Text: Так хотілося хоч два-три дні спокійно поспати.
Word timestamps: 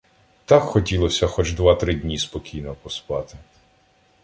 Так 0.45 0.63
хотілося 0.63 1.27
хоч 1.27 1.51
два-три 1.53 1.95
дні 1.95 2.17
спокійно 2.17 2.75
поспати. 2.81 3.37